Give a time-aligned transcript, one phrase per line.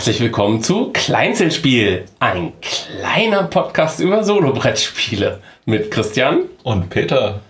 [0.00, 7.40] Herzlich willkommen zu Kleinzelspiel, ein kleiner Podcast über Solobrettspiele mit Christian und Peter.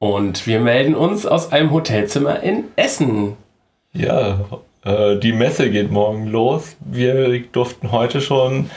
[0.00, 3.36] Und wir melden uns aus einem Hotelzimmer in Essen.
[3.92, 4.40] Ja,
[4.82, 6.74] äh, die Messe geht morgen los.
[6.80, 8.70] Wir durften heute schon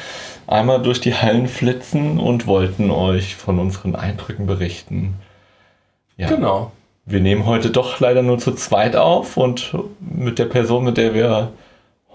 [0.46, 5.16] einmal durch die Hallen flitzen und wollten euch von unseren Eindrücken berichten.
[6.18, 6.28] Ja.
[6.28, 6.72] Genau.
[7.06, 11.16] Wir nehmen heute doch leider nur zu zweit auf und mit der Person, mit der
[11.16, 11.52] wir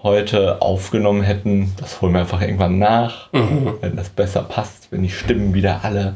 [0.03, 3.73] heute aufgenommen hätten, das holen wir einfach irgendwann nach, mhm.
[3.81, 6.15] wenn das besser passt, wenn die Stimmen wieder alle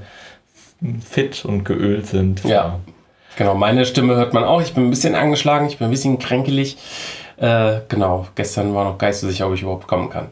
[1.03, 2.43] fit und geölt sind.
[2.43, 2.79] Ja.
[3.37, 4.61] Genau, meine Stimme hört man auch.
[4.61, 6.77] Ich bin ein bisschen angeschlagen, ich bin ein bisschen kränkelig.
[7.37, 10.27] Äh, genau, gestern war noch geistesicher, ob ich überhaupt kommen kann.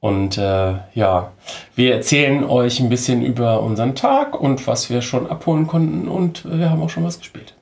[0.00, 1.32] Und äh, ja,
[1.74, 6.44] wir erzählen euch ein bisschen über unseren Tag und was wir schon abholen konnten und
[6.50, 7.54] wir haben auch schon was gespielt.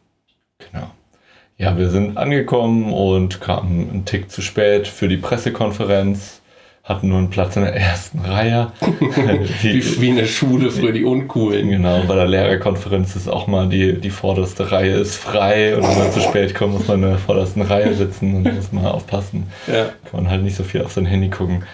[1.60, 6.40] Ja, wir sind angekommen und kamen einen Tick zu spät für die Pressekonferenz,
[6.84, 8.70] hatten nur einen Platz in der ersten Reihe.
[9.62, 11.68] wie, wie in der Schule für die Uncoolen.
[11.68, 15.98] Genau, bei der Lehrerkonferenz ist auch mal die, die vorderste Reihe ist frei und wenn
[15.98, 19.50] man zu spät kommt, muss man in der vordersten Reihe sitzen und muss man aufpassen.
[19.66, 19.86] Ja.
[20.08, 21.64] Kann man halt nicht so viel auf sein Handy gucken.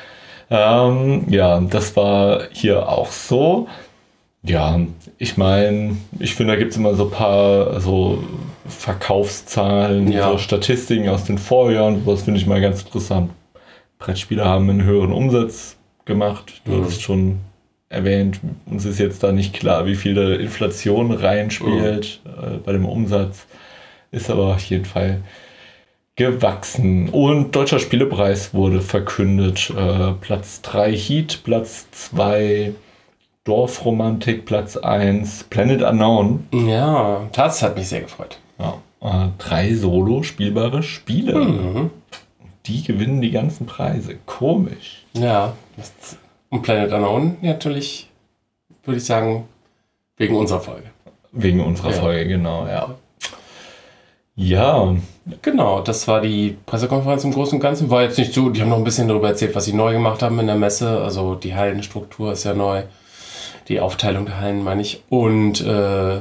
[0.48, 3.68] Ähm, ja, das war hier auch so.
[4.46, 4.78] Ja,
[5.16, 8.22] ich meine, ich finde, da gibt es immer so ein paar so
[8.68, 10.30] Verkaufszahlen, ja.
[10.30, 12.04] so Statistiken aus den Vorjahren.
[12.04, 13.30] Das finde ich mal ganz interessant.
[13.98, 16.60] Brettspieler haben einen höheren Umsatz gemacht.
[16.66, 16.84] Du mhm.
[16.84, 17.38] hast schon
[17.88, 22.56] erwähnt, uns ist jetzt da nicht klar, wie viel da Inflation reinspielt mhm.
[22.56, 23.46] äh, bei dem Umsatz.
[24.10, 25.22] Ist aber auf jeden Fall
[26.16, 27.08] gewachsen.
[27.08, 29.72] Und Deutscher Spielepreis wurde verkündet.
[29.76, 32.74] Äh, Platz 3 Heat, Platz 2
[33.44, 36.48] Dorfromantik, Platz 1 Planet Unknown.
[36.52, 38.38] Ja, das hat mich sehr gefreut.
[38.58, 41.34] Ja, äh, drei solo spielbare Spiele.
[41.34, 41.90] Mhm.
[42.66, 44.16] Die gewinnen die ganzen Preise.
[44.24, 45.04] Komisch.
[45.12, 45.52] Ja,
[46.48, 48.08] und Planet Unknown natürlich,
[48.84, 49.46] würde ich sagen,
[50.16, 50.86] wegen unserer Folge.
[51.32, 52.00] Wegen unserer ja.
[52.00, 52.94] Folge, genau, ja.
[54.36, 54.94] Ja.
[55.42, 57.90] Genau, das war die Pressekonferenz im Großen und Ganzen.
[57.90, 60.22] War jetzt nicht so, die haben noch ein bisschen darüber erzählt, was sie neu gemacht
[60.22, 61.00] haben in der Messe.
[61.02, 62.82] Also die Hallenstruktur ist ja neu.
[63.68, 65.02] Die Aufteilung der Hallen meine ich.
[65.08, 66.18] Und äh,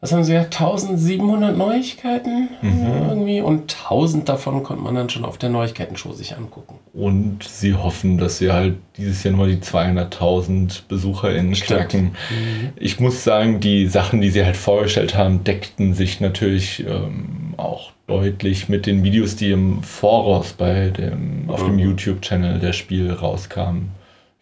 [0.00, 2.86] was haben sie gesagt, 1700 Neuigkeiten mhm.
[3.06, 6.76] irgendwie und 1000 davon konnte man dann schon auf der Neuigkeiten-Show sich angucken.
[6.94, 12.02] Und sie hoffen, dass sie halt dieses Jahr nur die 200.000 BesucherInnen knacken.
[12.04, 12.70] Mhm.
[12.76, 17.92] Ich muss sagen, die Sachen, die sie halt vorgestellt haben, deckten sich natürlich ähm, auch
[18.06, 21.76] deutlich mit den Videos, die im Voraus bei dem, auf mhm.
[21.76, 23.90] dem YouTube-Channel der Spiel rauskamen.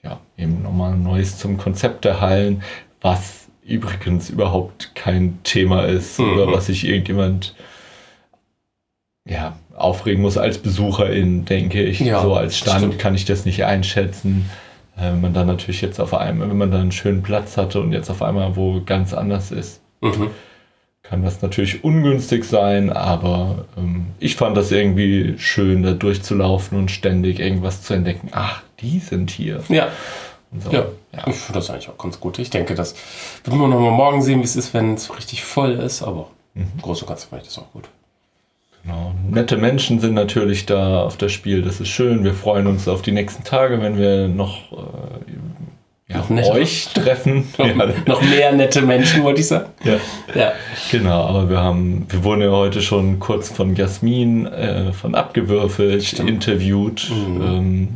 [0.09, 2.63] Ja, eben nochmal Neues zum Konzept der Hallen,
[3.01, 6.33] was übrigens überhaupt kein Thema ist mhm.
[6.33, 7.55] oder was sich irgendjemand
[9.27, 12.01] ja, aufregen muss als Besucherin, denke ich.
[12.01, 12.99] Ja, so als Stand stimmt.
[12.99, 14.49] kann ich das nicht einschätzen.
[14.97, 17.81] Äh, wenn man dann natürlich jetzt auf einmal, wenn man dann einen schönen Platz hatte
[17.81, 20.31] und jetzt auf einmal wo ganz anders ist, mhm.
[21.09, 26.91] Kann das natürlich ungünstig sein, aber ähm, ich fand das irgendwie schön, da durchzulaufen und
[26.91, 28.29] ständig irgendwas zu entdecken.
[28.33, 29.63] Ach, die sind hier.
[29.69, 29.89] Ja.
[30.59, 30.71] So.
[30.71, 32.39] Ja, ja, ich finde das eigentlich auch ganz gut.
[32.39, 32.95] Ich denke, das
[33.45, 36.31] wird man noch mal morgen sehen, wie es ist, wenn es richtig voll ist, aber
[36.55, 36.69] mhm.
[36.75, 37.89] im Großen und ich das auch gut.
[38.83, 39.13] Genau.
[39.31, 42.25] Nette Menschen sind natürlich da auf das Spiel, das ist schön.
[42.25, 44.77] Wir freuen uns auf die nächsten Tage, wenn wir noch, äh,
[46.09, 47.49] ja, noch euch treffen.
[47.59, 47.93] noch, ja.
[48.07, 49.71] noch, mehr nette Menschen, wollte ich sagen.
[49.85, 49.97] Ja.
[50.35, 50.53] ja.
[50.91, 56.05] Genau, aber wir haben, wir wurden ja heute schon kurz von Jasmin äh, von abgewürfelt,
[56.05, 56.31] Stimmt.
[56.31, 57.11] interviewt.
[57.11, 57.43] Mhm.
[57.43, 57.89] Ähm,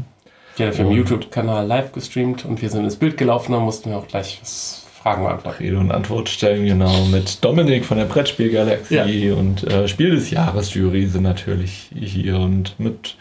[0.60, 3.96] hat auf ihrem YouTube-Kanal live gestreamt und wir sind ins Bild gelaufen, da mussten wir
[3.96, 5.62] auch gleich was Fragen beantworten.
[5.62, 9.34] Rede und Antwort stellen, genau, mit Dominik von der Brettspielgalaxie ja.
[9.34, 13.16] und äh, Spiel des Jahres Jury sind natürlich hier und mit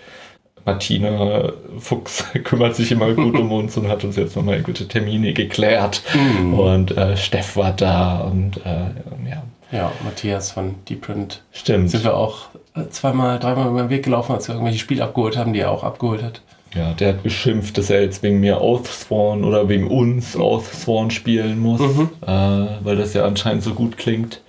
[0.65, 5.33] Martina Fuchs kümmert sich immer gut um uns und hat uns jetzt nochmal gute Termine
[5.33, 6.03] geklärt.
[6.13, 6.53] Mm.
[6.53, 9.43] Und äh, Steff war da und äh, ja.
[9.71, 11.43] Ja, Matthias von Deep Print.
[11.51, 11.89] Stimmt.
[11.89, 15.37] Sind wir auch äh, zweimal, dreimal über den Weg gelaufen, als wir irgendwelche Spiele abgeholt
[15.37, 16.41] haben, die er auch abgeholt hat.
[16.75, 21.59] Ja, der hat beschimpft, dass er jetzt wegen mir Oathsworn oder wegen uns Oathsworn spielen
[21.59, 22.09] muss, mhm.
[22.21, 24.41] äh, weil das ja anscheinend so gut klingt.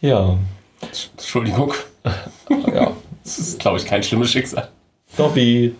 [0.00, 0.36] Ja.
[1.16, 1.72] Entschuldigung.
[2.74, 2.92] ja.
[3.22, 4.68] Das ist, glaube ich, kein schlimmes Schicksal.
[5.16, 5.74] Dobby.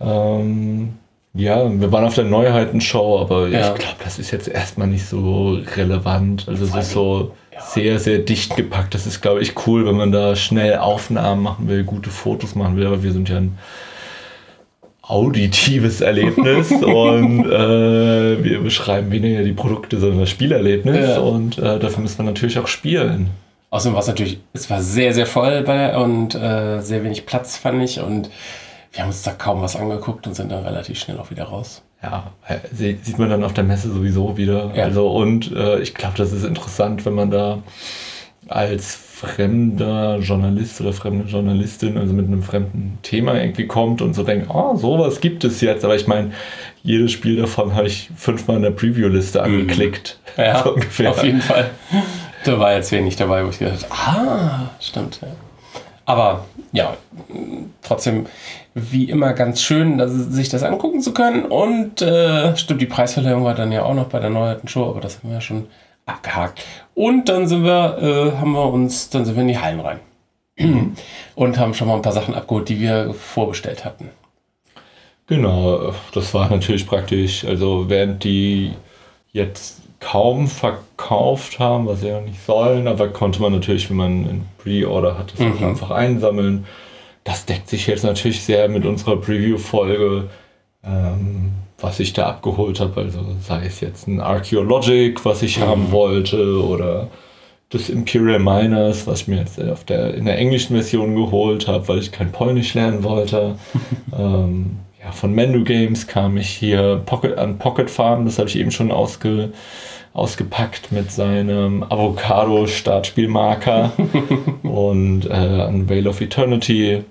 [0.00, 0.94] Ähm,
[1.34, 3.72] ja, wir waren auf der Neuheitenshow, aber ja.
[3.72, 6.46] ich glaube, das ist jetzt erstmal nicht so relevant.
[6.46, 7.60] Also es ist so ja.
[7.62, 8.94] sehr, sehr dicht gepackt.
[8.94, 12.76] Das ist, glaube ich, cool, wenn man da schnell Aufnahmen machen will, gute Fotos machen
[12.76, 13.58] will, aber wir sind ja ein
[15.00, 21.18] auditives Erlebnis und äh, wir beschreiben weniger die Produkte, sondern das Spielerlebnis ja.
[21.18, 23.30] und äh, dafür müssen wir natürlich auch spielen.
[23.72, 27.56] Außerdem war es natürlich, es war sehr, sehr voll bei, und äh, sehr wenig Platz,
[27.56, 28.28] fand ich und
[28.92, 31.82] wir haben uns da kaum was angeguckt und sind dann relativ schnell auch wieder raus.
[32.02, 32.32] Ja,
[32.74, 34.72] sieht man dann auf der Messe sowieso wieder.
[34.74, 34.84] Ja.
[34.84, 37.62] Also und äh, ich glaube, das ist interessant, wenn man da
[38.46, 44.22] als fremder Journalist oder fremde Journalistin, also mit einem fremden Thema irgendwie kommt und so
[44.22, 45.82] denkt, oh, sowas gibt es jetzt.
[45.82, 46.32] Aber ich meine,
[46.82, 49.44] jedes Spiel davon habe ich fünfmal in der Preview-Liste mhm.
[49.44, 50.18] angeklickt.
[50.36, 51.70] Ja, so auf jeden Fall.
[52.44, 55.20] Da war jetzt wenig dabei, wo ich gedacht habe, ah, stimmt.
[55.22, 55.28] Ja.
[56.04, 56.96] Aber ja,
[57.82, 58.26] trotzdem
[58.74, 61.44] wie immer ganz schön, dass, sich das angucken zu können.
[61.44, 65.00] Und äh, stimmt, die Preisverleihung war dann ja auch noch bei der neuerten Show, aber
[65.00, 65.66] das haben wir ja schon
[66.06, 66.64] abgehakt.
[66.94, 70.00] Und dann sind wir, äh, haben wir uns, dann sind wir in die Hallen rein.
[71.34, 74.10] und haben schon mal ein paar Sachen abgeholt, die wir vorbestellt hatten.
[75.26, 77.44] Genau, das war natürlich praktisch.
[77.44, 78.72] Also während die
[79.32, 84.10] jetzt kaum verkauft haben, was sie ja nicht sollen, aber konnte man natürlich, wenn man
[84.10, 85.64] einen Pre-Order hat, das mhm.
[85.64, 86.66] einfach einsammeln.
[87.24, 90.28] Das deckt sich jetzt natürlich sehr mit unserer Preview-Folge.
[90.84, 91.52] Ähm,
[91.82, 93.00] was ich da abgeholt habe.
[93.00, 95.62] Also sei es jetzt ein Archaeologic, was ich mhm.
[95.62, 97.08] haben wollte, oder
[97.70, 101.88] das Imperial Miners, was ich mir jetzt auf der, in der englischen Version geholt habe,
[101.88, 103.56] weil ich kein Polnisch lernen wollte.
[104.18, 108.56] ähm, ja, von Menu Games kam ich hier Pocket, an Pocket Farm, das habe ich
[108.56, 109.52] eben schon ausge,
[110.12, 113.92] ausgepackt mit seinem Avocado-Startspielmarker
[114.62, 117.02] und äh, an Veil of Eternity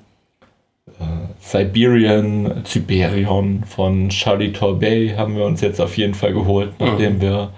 [1.40, 7.22] Siberian, Siberion von Charlie Torbay haben wir uns jetzt auf jeden Fall geholt, nachdem mhm.
[7.22, 7.50] wir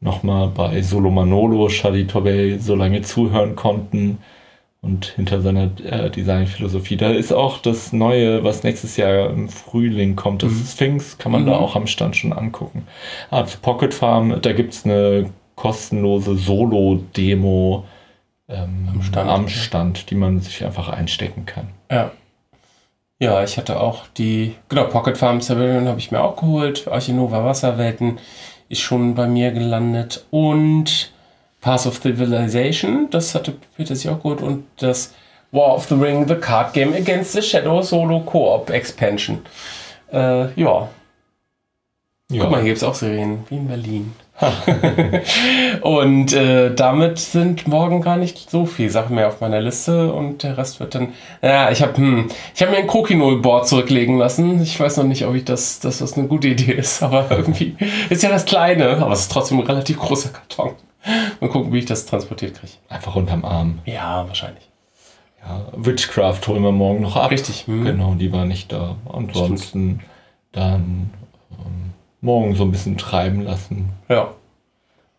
[0.00, 4.18] nochmal bei Solo Manolo Charlie Torbay so lange zuhören konnten
[4.82, 6.96] und hinter seiner äh, Designphilosophie.
[6.96, 10.66] Da ist auch das Neue, was nächstes Jahr im Frühling kommt, das mhm.
[10.66, 11.46] Sphinx, kann man mhm.
[11.46, 12.86] da auch am Stand schon angucken.
[13.30, 17.84] Ah, zu Pocket Farm, da gibt es eine kostenlose Solo-Demo
[18.48, 21.68] ähm, am, Stand, am Stand, die man sich einfach einstecken kann.
[21.90, 22.10] Ja.
[23.20, 26.88] Ja, ich hatte auch die, genau, Pocket Farm Siberian habe ich mir auch geholt.
[26.88, 28.18] Archinova Wasserwelten
[28.68, 30.26] ist schon bei mir gelandet.
[30.32, 31.11] Und
[31.62, 34.42] Path of Civilization, das hatte Peter sich auch geholt.
[34.42, 35.14] Und das
[35.52, 39.42] War of the Ring, The Card Game Against the Shadow Solo Co-op Expansion.
[40.12, 40.88] Äh, ja.
[42.30, 42.42] ja.
[42.42, 44.12] Guck mal, hier gibt es auch Serien, wie in Berlin.
[45.82, 50.42] und äh, damit sind morgen gar nicht so viele Sachen mehr auf meiner Liste und
[50.42, 51.12] der Rest wird dann.
[51.42, 54.60] Ja, ich habe hm, ich mir ein Crokinole-Board zurücklegen lassen.
[54.60, 57.76] Ich weiß noch nicht, ob ich das, dass das eine gute Idee ist, aber irgendwie
[58.10, 60.72] ist ja das kleine, aber es ist trotzdem ein relativ großer Karton.
[61.40, 62.72] Mal gucken, wie ich das transportiert kriege.
[62.88, 63.80] Einfach unterm Arm.
[63.84, 64.68] Ja, wahrscheinlich.
[65.44, 67.30] Ja, Witchcraft holen wir morgen noch ab.
[67.30, 67.66] Richtig.
[67.66, 67.84] Hm.
[67.84, 68.96] Genau, die war nicht da.
[69.12, 70.00] Ansonsten
[70.52, 71.10] dann
[72.22, 73.90] morgen so ein bisschen treiben lassen.
[74.08, 74.32] Ja.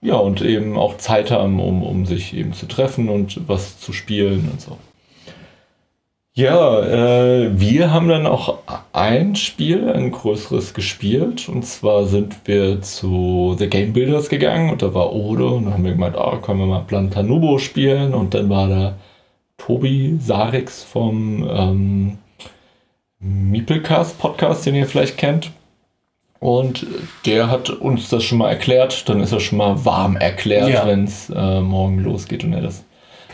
[0.02, 3.94] Ja, und eben auch Zeit haben, um, um sich eben zu treffen und was zu
[3.94, 4.78] spielen und so.
[6.36, 8.58] Ja, äh, wir haben dann auch
[8.92, 11.48] ein Spiel, ein größeres gespielt.
[11.48, 15.74] Und zwar sind wir zu The Game Builders gegangen und da war Ode und dann
[15.76, 18.16] haben wir gemeint, oh, können wir mal Plantanubo spielen.
[18.16, 18.96] Und dann war da
[19.58, 22.18] Tobi Sarix vom ähm,
[23.20, 25.52] Meeplecast Podcast, den ihr vielleicht kennt.
[26.40, 26.88] Und
[27.28, 29.08] der hat uns das schon mal erklärt.
[29.08, 30.88] Dann ist er schon mal warm erklärt, ja.
[30.88, 32.84] wenn es äh, morgen losgeht und er das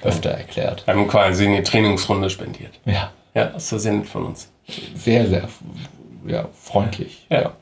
[0.04, 0.86] öfter erklärt.
[0.86, 2.72] Wir haben quasi eine Trainingsrunde spendiert.
[2.86, 3.12] Ja.
[3.36, 4.50] Ja, das ist sehr nett von uns.
[4.96, 5.48] Sehr, sehr
[6.28, 7.26] ja, freundlich.
[7.30, 7.54] Ja.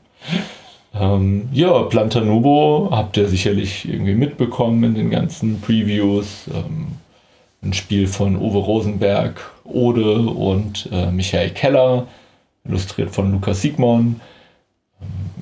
[0.94, 6.46] Ja, ähm, ja Plantanubo habt ihr sicherlich irgendwie mitbekommen in den ganzen Previews.
[6.48, 6.88] Ähm,
[7.62, 12.06] ein Spiel von Uwe Rosenberg, Ode und äh, Michael Keller,
[12.64, 14.20] illustriert von Lukas Sigmund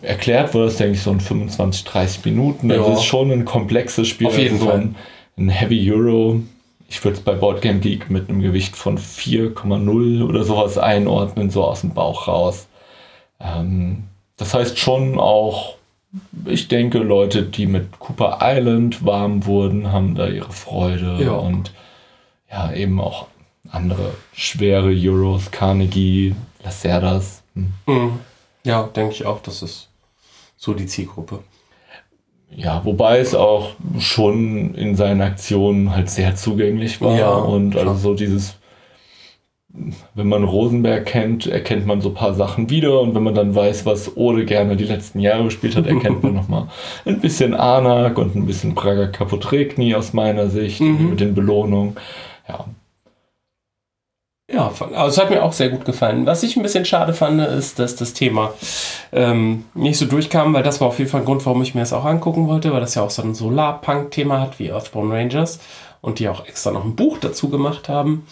[0.03, 2.69] erklärt wurde es, denke ich, so in 25, 30 Minuten.
[2.69, 2.93] Das ja.
[2.95, 4.29] ist schon ein komplexes Spiel.
[4.29, 4.89] Auf jeden also Fall.
[5.37, 6.41] Ein, Heavy Euro.
[6.89, 11.65] Ich würde es bei Boardgame Geek mit einem Gewicht von 4,0 oder sowas einordnen, so
[11.65, 12.69] aus dem Bauch raus.
[13.41, 14.05] Ähm,
[14.37, 15.77] das heißt schon auch,
[16.45, 21.19] ich denke, Leute, die mit Cooper Island warm wurden, haben da ihre Freude.
[21.23, 21.33] Ja.
[21.33, 21.73] Und
[22.51, 23.27] ja, eben auch
[23.71, 27.43] andere schwere Euros, Carnegie, Lacerdas.
[27.55, 27.73] Hm.
[27.87, 28.21] Mhm.
[28.65, 29.89] Ja, denke ich auch, das ist
[30.57, 31.41] so die Zielgruppe.
[32.51, 37.19] Ja, wobei es auch schon in seinen Aktionen halt sehr zugänglich war.
[37.19, 37.89] Ja, und klar.
[37.89, 38.57] also so dieses,
[40.15, 43.01] wenn man Rosenberg kennt, erkennt man so ein paar Sachen wieder.
[43.01, 46.35] Und wenn man dann weiß, was Ode gerne die letzten Jahre gespielt hat, erkennt man
[46.37, 46.69] nochmal
[47.05, 51.11] ein bisschen Anak und ein bisschen Prager Kapotrekni aus meiner Sicht mhm.
[51.11, 51.97] mit den Belohnungen.
[52.49, 52.67] Ja,
[54.51, 56.27] ja, also es hat mir auch sehr gut gefallen.
[56.27, 58.55] Was ich ein bisschen schade fand, ist, dass das Thema
[59.13, 61.81] ähm, nicht so durchkam, weil das war auf jeden Fall ein Grund, warum ich mir
[61.81, 65.59] das auch angucken wollte, weil das ja auch so ein Solarpunk-Thema hat wie Earthbound Rangers
[66.01, 68.27] und die auch extra noch ein Buch dazu gemacht haben.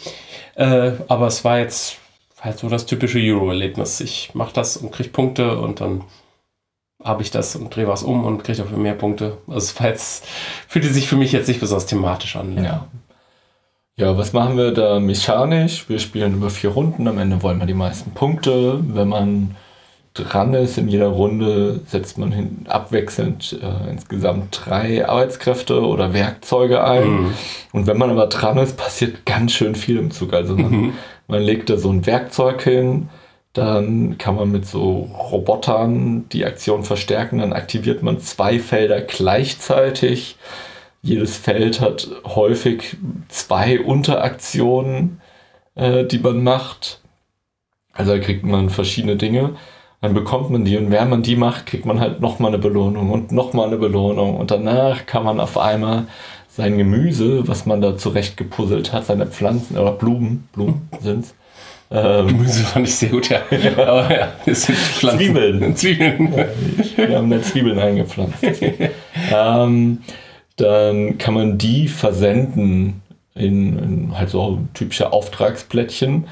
[0.54, 1.96] Äh, aber es war jetzt,
[2.44, 4.00] halt so das typische Euro-Erlebnis.
[4.00, 6.04] Ich mache das und kriege Punkte und dann
[7.02, 9.38] habe ich das und drehe was um und kriege dafür mehr Punkte.
[9.48, 10.22] Also falls
[10.68, 12.56] fühlte sich für mich jetzt nicht besonders thematisch an.
[12.56, 12.62] Ja.
[12.62, 12.88] Ja,
[13.96, 15.88] was machen wir da mechanisch?
[15.88, 17.06] Wir spielen über vier Runden.
[17.06, 18.80] Am Ende wollen wir die meisten Punkte.
[18.82, 19.54] Wenn man
[20.14, 26.82] dran ist in jeder Runde, setzt man hin, abwechselnd äh, insgesamt drei Arbeitskräfte oder Werkzeuge
[26.82, 27.08] ein.
[27.08, 27.34] Mhm.
[27.72, 30.32] Und wenn man aber dran ist, passiert ganz schön viel im Zug.
[30.32, 30.92] Also man, mhm.
[31.28, 33.08] man legt da so ein Werkzeug hin,
[33.52, 40.36] dann kann man mit so Robotern die Aktion verstärken, dann aktiviert man zwei Felder gleichzeitig.
[41.04, 42.96] Jedes Feld hat häufig
[43.28, 45.20] zwei Unteraktionen,
[45.74, 47.02] äh, die man macht.
[47.92, 49.50] Also da kriegt man verschiedene Dinge.
[50.00, 53.10] Dann bekommt man die und während man die macht, kriegt man halt nochmal eine Belohnung
[53.10, 54.38] und nochmal eine Belohnung.
[54.38, 56.06] Und danach kann man auf einmal
[56.48, 61.34] sein Gemüse, was man da zurecht gepuzzelt hat, seine Pflanzen oder Blumen, Blumen sind's,
[61.90, 63.42] ähm, Gemüse fand ich sehr gut, ja.
[63.76, 65.18] Aber ja, das sind Pflanzen.
[65.18, 65.76] Zwiebeln.
[65.76, 66.34] Zwiebeln.
[66.96, 68.42] Ja, wir haben da Zwiebeln eingepflanzt.
[69.34, 69.98] ähm,
[70.56, 73.02] dann kann man die versenden
[73.34, 76.26] in, in halt so typische Auftragsplättchen.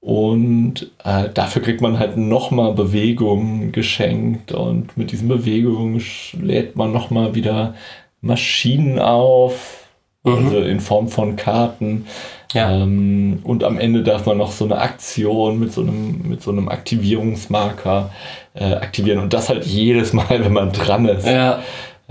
[0.00, 6.02] Und äh, dafür kriegt man halt nochmal Bewegung geschenkt und mit diesen Bewegungen
[6.40, 7.76] lädt man nochmal wieder
[8.20, 9.86] Maschinen auf,
[10.24, 10.32] mhm.
[10.32, 12.06] also in Form von Karten.
[12.52, 12.82] Ja.
[12.82, 16.50] Ähm, und am Ende darf man noch so eine Aktion mit so einem, mit so
[16.50, 18.10] einem Aktivierungsmarker
[18.54, 21.28] äh, aktivieren und das halt jedes Mal, wenn man dran ist.
[21.28, 21.62] Ja.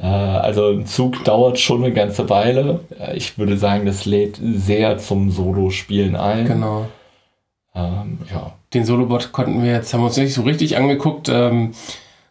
[0.02, 2.82] Äh, also ein Zug dauert schon eine ganze Weile.
[3.00, 6.48] Äh, ich würde sagen, das lädt sehr zum Solo-Spielen ein.
[6.48, 6.88] Genau.
[7.76, 8.54] Ähm, ja.
[8.74, 11.30] Den Solobot konnten wir jetzt, haben wir uns nicht so richtig angeguckt.
[11.30, 11.72] Ähm,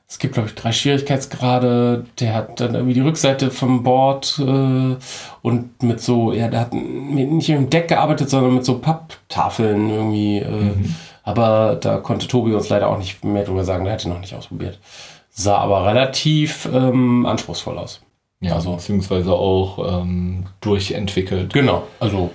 [0.09, 2.05] es gibt, glaube ich, drei Schwierigkeitsgrade.
[2.19, 4.97] Der hat dann irgendwie die Rückseite vom Board äh,
[5.43, 9.89] und mit so, ja, der hat nicht mit dem Deck gearbeitet, sondern mit so Papptafeln
[9.89, 10.39] irgendwie.
[10.39, 10.97] Äh, mhm.
[11.23, 14.35] Aber da konnte Tobi uns leider auch nicht mehr drüber sagen, der hätte noch nicht
[14.35, 14.81] ausprobiert
[15.30, 18.00] sah aber relativ ähm, anspruchsvoll aus.
[18.40, 21.52] Ja, also, beziehungsweise auch ähm, durchentwickelt.
[21.52, 22.30] Genau, also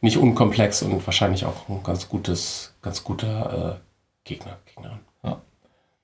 [0.00, 4.98] nicht unkomplex und wahrscheinlich auch ein ganz gutes, ganz guter äh, Gegner, Gegnerin.
[5.24, 5.40] Ja.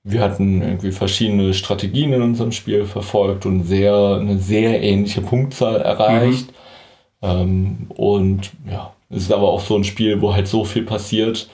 [0.03, 5.81] Wir hatten irgendwie verschiedene Strategien in unserem Spiel verfolgt und sehr, eine sehr ähnliche Punktzahl
[5.81, 6.47] erreicht.
[6.47, 6.55] Mhm.
[7.21, 11.49] Ähm, und ja, es ist aber auch so ein Spiel, wo halt so viel passiert,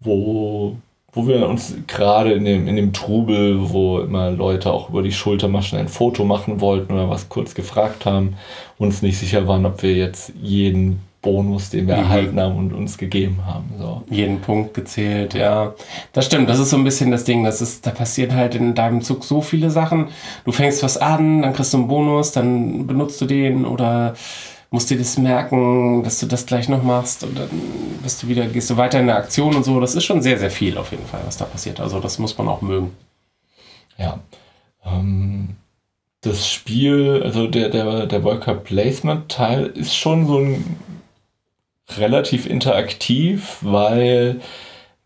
[0.00, 0.76] wo
[1.12, 5.12] wo wir uns gerade in dem, in dem Trubel, wo immer Leute auch über die
[5.12, 8.36] Schulter mal schnell ein Foto machen wollten oder was kurz gefragt haben,
[8.78, 12.02] uns nicht sicher waren, ob wir jetzt jeden Bonus, den wir mhm.
[12.02, 13.74] erhalten haben und uns gegeben haben.
[13.78, 14.02] So.
[14.08, 15.74] Jeden Punkt gezählt, ja.
[16.12, 18.74] Das stimmt, das ist so ein bisschen das Ding, das ist, da passiert halt in
[18.74, 20.08] deinem Zug so viele Sachen.
[20.46, 24.14] Du fängst was an, dann kriegst du einen Bonus, dann benutzt du den oder
[24.70, 27.50] musst dir das merken, dass du das gleich noch machst und dann
[28.02, 29.80] bist du wieder, gehst du weiter in der Aktion und so.
[29.80, 31.80] Das ist schon sehr, sehr viel auf jeden Fall, was da passiert.
[31.80, 32.92] Also das muss man auch mögen.
[33.98, 34.20] Ja.
[34.84, 35.56] Ähm,
[36.20, 40.76] das Spiel, also der, der, der Worker Placement Teil ist schon so ein
[41.96, 44.40] relativ interaktiv, weil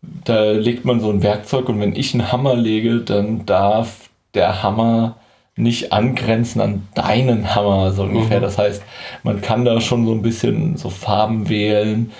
[0.01, 4.61] da legt man so ein Werkzeug und wenn ich einen Hammer lege, dann darf der
[4.61, 5.17] Hammer
[5.57, 8.39] nicht angrenzen an deinen Hammer, so ungefähr.
[8.39, 8.43] Mhm.
[8.43, 8.83] Das heißt,
[9.23, 12.11] man kann da schon so ein bisschen so Farben wählen,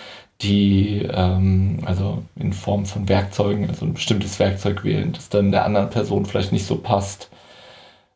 [0.41, 5.65] die, ähm, also in Form von Werkzeugen, also ein bestimmtes Werkzeug wählen, das dann der
[5.65, 7.29] anderen Person vielleicht nicht so passt.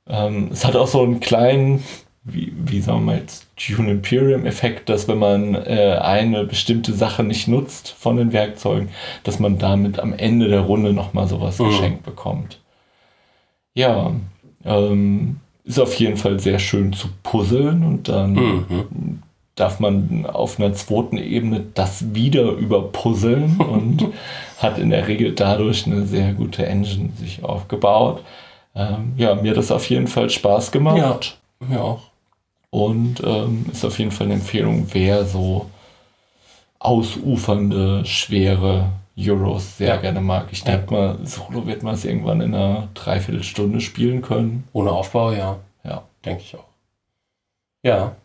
[0.07, 1.83] Ähm, es hat auch so einen kleinen,
[2.23, 7.23] wie, wie sagen wir jetzt, Dune Imperium Effekt, dass wenn man äh, eine bestimmte Sache
[7.23, 8.89] nicht nutzt von den Werkzeugen,
[9.23, 11.65] dass man damit am Ende der Runde nochmal sowas mhm.
[11.65, 12.59] geschenkt bekommt.
[13.73, 14.11] Ja,
[14.65, 19.21] ähm, ist auf jeden Fall sehr schön zu puzzeln und dann mhm.
[19.55, 24.07] darf man auf einer zweiten Ebene das wieder überpuzzeln und
[24.57, 28.23] hat in der Regel dadurch eine sehr gute Engine sich aufgebaut.
[28.75, 31.37] Ähm, ja, mir hat das auf jeden Fall Spaß gemacht.
[31.61, 32.01] Ja, mir auch.
[32.71, 35.67] Und ähm, ist auf jeden Fall eine Empfehlung, wer so
[36.79, 39.97] ausufernde, schwere Euros sehr ja.
[39.97, 40.47] gerne mag.
[40.51, 41.01] Ich denke ja.
[41.01, 44.67] mal, Solo wird man es irgendwann in einer Dreiviertelstunde spielen können.
[44.73, 45.57] Ohne Aufbau, ja.
[45.83, 46.03] Ja.
[46.25, 46.65] Denke ich auch.
[47.83, 48.15] Ja.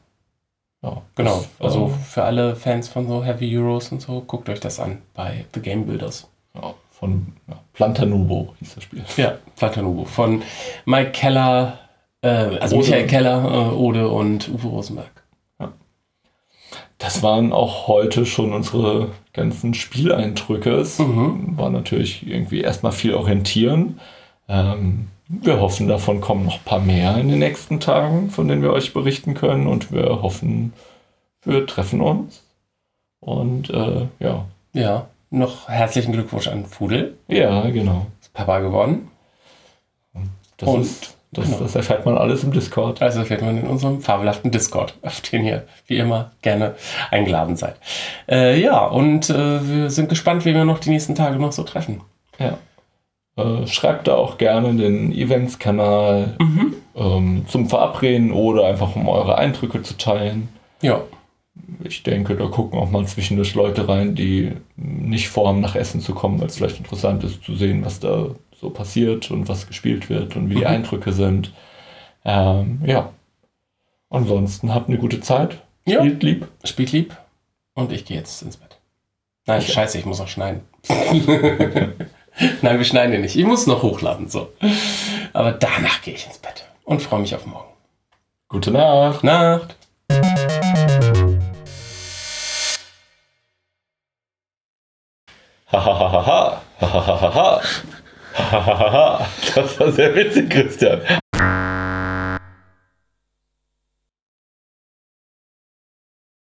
[0.83, 1.45] Ja, genau.
[1.59, 4.79] Das, also äh, für alle Fans von so Heavy Euros und so, guckt euch das
[4.79, 6.29] an bei The Game Builders.
[6.55, 9.03] Ja, von ja, Plantanubo hieß das Spiel.
[9.17, 10.05] Ja, Plantanubo.
[10.05, 10.43] Von
[10.85, 11.79] Mike Keller,
[12.21, 12.87] äh, also Ode.
[12.87, 15.11] Michael Keller, äh, Ode und Uwe Rosenberg.
[17.05, 20.71] Das waren auch heute schon unsere ganzen Spieleindrücke.
[20.77, 21.53] Es mhm.
[21.59, 24.01] war natürlich irgendwie erstmal viel orientieren.
[24.49, 28.63] Ähm, wir hoffen, davon kommen noch ein paar mehr in den nächsten Tagen, von denen
[28.63, 29.67] wir euch berichten können.
[29.67, 30.73] Und wir hoffen,
[31.43, 32.43] wir treffen uns.
[33.21, 34.47] Und äh, ja.
[34.73, 37.19] Ja, noch herzlichen Glückwunsch an Fudel.
[37.29, 38.07] Ja, genau.
[38.23, 39.11] Ist Papa geworden.
[40.57, 41.59] Das, Und- ist, das, genau.
[41.59, 43.03] das erfährt man alles im Discord.
[43.03, 46.75] Also erfährt man in unserem fabelhaften Discord, auf den ihr wie immer gerne
[47.11, 47.77] eingeladen seid.
[48.29, 51.63] Äh, ja, und äh, wir sind gespannt, wie wir noch die nächsten Tage noch so
[51.63, 52.01] treffen.
[52.39, 52.59] Ja.
[53.37, 56.37] Äh, schreibt da auch gerne den Events-Kanal
[56.97, 60.49] ähm, zum Verabreden oder einfach um eure Eindrücke zu teilen.
[60.83, 61.03] Ja,
[61.83, 66.15] Ich denke, da gucken auch mal zwischendurch Leute rein, die nicht vorhaben, nach Essen zu
[66.15, 68.29] kommen, weil es vielleicht interessant ist zu sehen, was da
[68.61, 70.67] so passiert und was gespielt wird und wie die Mhm.
[70.67, 71.53] Eindrücke sind.
[72.25, 73.11] Ähm, ja.
[74.11, 75.59] Ansonsten habt eine gute Zeit.
[75.87, 76.01] Ja.
[76.01, 76.49] Spielt lieb.
[76.65, 77.17] spielt lieb
[77.75, 78.79] und ich gehe jetzt ins Bett.
[79.47, 80.63] Nein, Ich- scheiße, ich muss noch schneiden.
[82.63, 83.37] Nein, wir schneiden ja nicht.
[83.37, 84.51] Ich muss noch hochladen, so.
[85.33, 87.69] Aber danach gehe ich ins Bett und freue mich auf morgen.
[88.49, 89.23] Gute Nacht.
[89.25, 89.77] Nacht.
[95.73, 96.61] Hahaha.
[96.81, 97.21] Hahaha.
[97.21, 97.61] Hahaha.
[99.55, 101.01] Das war sehr witzig, Christian.